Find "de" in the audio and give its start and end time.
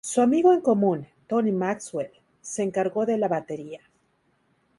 3.05-3.19